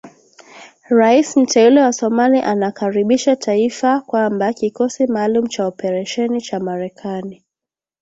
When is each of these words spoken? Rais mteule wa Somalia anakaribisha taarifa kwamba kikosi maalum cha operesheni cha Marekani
Rais 0.89 1.35
mteule 1.37 1.81
wa 1.81 1.93
Somalia 1.93 2.43
anakaribisha 2.43 3.35
taarifa 3.35 4.01
kwamba 4.01 4.53
kikosi 4.53 5.07
maalum 5.07 5.47
cha 5.47 5.65
operesheni 5.67 6.41
cha 6.41 6.59
Marekani 6.59 7.43